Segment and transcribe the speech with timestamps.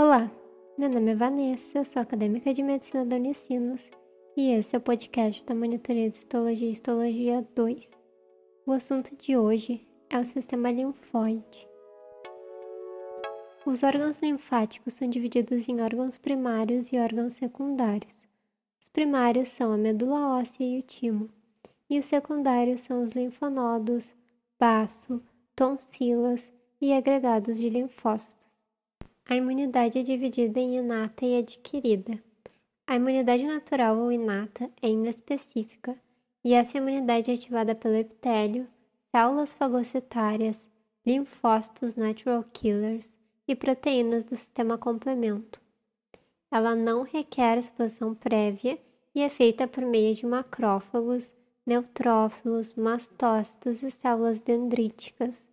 [0.00, 0.30] Olá,
[0.78, 3.90] meu nome é Vanessa, sou acadêmica de medicina da Unicinos
[4.36, 7.90] e esse é o podcast da Monitoria de Histologia e Histologia 2.
[8.64, 11.66] O assunto de hoje é o sistema linfóide.
[13.66, 18.24] Os órgãos linfáticos são divididos em órgãos primários e órgãos secundários.
[18.80, 21.28] Os primários são a medula óssea e o timo,
[21.90, 24.12] e os secundários são os linfonodos,
[24.60, 25.20] baço,
[25.56, 26.48] tonsilas
[26.80, 28.47] e agregados de linfócitos.
[29.30, 32.18] A imunidade é dividida em inata e adquirida.
[32.86, 35.94] A imunidade natural ou inata é inespecífica,
[36.42, 38.66] e essa imunidade é ativada pelo epitélio,
[39.10, 40.66] células fagocitárias,
[41.04, 43.14] linfócitos natural killers
[43.46, 45.60] e proteínas do sistema complemento.
[46.50, 48.78] Ela não requer exposição prévia
[49.14, 51.30] e é feita por meio de macrófagos,
[51.66, 55.46] neutrófilos, mastócitos e células dendríticas.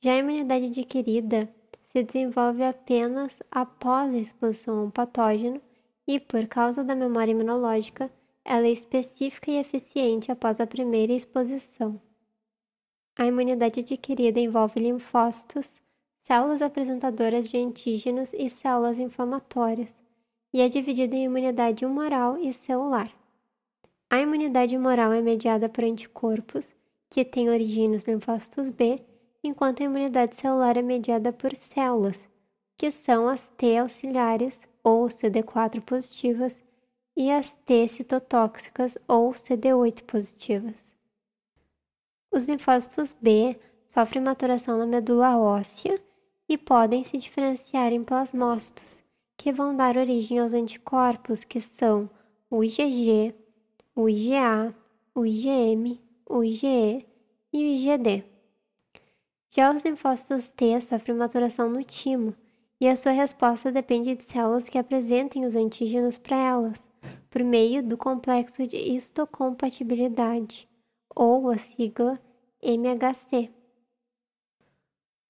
[0.00, 1.52] Já a imunidade adquirida
[1.92, 5.60] se desenvolve apenas após a exposição a um patógeno
[6.06, 8.10] e, por causa da memória imunológica,
[8.44, 12.00] ela é específica e eficiente após a primeira exposição.
[13.16, 15.76] A imunidade adquirida envolve linfócitos,
[16.22, 19.94] células apresentadoras de antígenos e células inflamatórias,
[20.52, 23.10] e é dividida em imunidade humoral e celular.
[24.08, 26.72] A imunidade humoral é mediada por anticorpos,
[27.08, 29.04] que têm origem nos linfócitos B
[29.42, 32.22] enquanto a imunidade celular é mediada por células,
[32.76, 36.62] que são as T auxiliares ou CD4 positivas
[37.16, 40.96] e as T citotóxicas ou CD8 positivas.
[42.32, 46.00] Os linfócitos B sofrem maturação na medula óssea
[46.48, 49.02] e podem se diferenciar em plasmócitos,
[49.36, 52.08] que vão dar origem aos anticorpos que são
[52.48, 53.34] o IgG,
[53.94, 54.74] o IgA,
[55.14, 57.06] o IgM, o IgE
[57.52, 58.29] e o IgD.
[59.52, 62.36] Já os linfócitos T sofrem maturação no timo,
[62.80, 66.88] e a sua resposta depende de células que apresentem os antígenos para elas,
[67.28, 70.68] por meio do complexo de histocompatibilidade,
[71.14, 72.20] ou a sigla
[72.62, 73.50] MHC.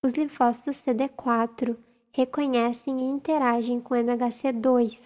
[0.04, 1.78] Os linfócitos CD4
[2.12, 4.98] reconhecem e interagem com MHC2,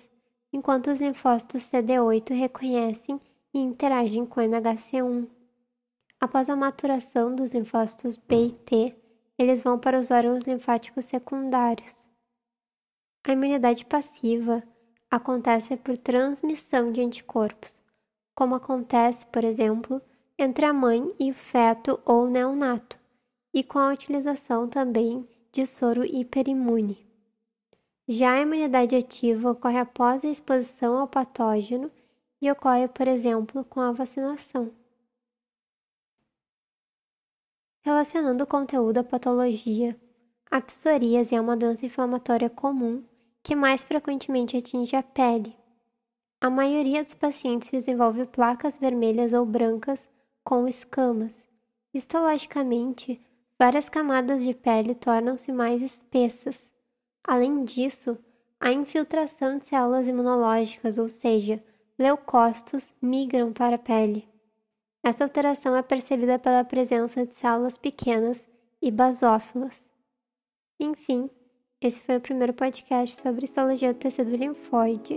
[0.52, 3.20] enquanto os linfócitos CD8 reconhecem
[3.52, 5.28] e interagem com MHC1.
[6.20, 9.03] Após a maturação dos linfócitos B e T,
[9.38, 12.08] eles vão para os órgãos linfáticos secundários.
[13.26, 14.62] A imunidade passiva
[15.10, 17.78] acontece por transmissão de anticorpos,
[18.34, 20.00] como acontece, por exemplo,
[20.38, 22.98] entre a mãe e o feto ou neonato,
[23.52, 27.06] e com a utilização também de soro hiperimune.
[28.06, 31.90] Já a imunidade ativa ocorre após a exposição ao patógeno
[32.42, 34.70] e ocorre, por exemplo, com a vacinação.
[37.84, 39.94] Relacionando o conteúdo à patologia,
[40.50, 43.04] a psoríase é uma doença inflamatória comum
[43.42, 45.54] que mais frequentemente atinge a pele.
[46.40, 50.08] A maioria dos pacientes desenvolve placas vermelhas ou brancas
[50.42, 51.44] com escamas.
[51.92, 53.20] Histologicamente,
[53.58, 56.58] várias camadas de pele tornam-se mais espessas.
[57.22, 58.16] Além disso,
[58.58, 61.62] a infiltração de células imunológicas, ou seja,
[61.98, 64.26] leucócitos, migram para a pele.
[65.04, 68.42] Essa alteração é percebida pela presença de células pequenas
[68.80, 69.90] e basófilas.
[70.80, 71.28] Enfim,
[71.78, 75.16] esse foi o primeiro podcast sobre histologia do tecido linfóide.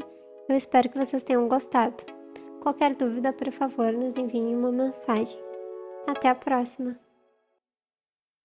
[0.50, 2.03] Eu espero que vocês tenham gostado.
[2.62, 5.40] Qualquer dúvida, por favor, nos envie uma mensagem.
[6.06, 7.06] Até a próxima!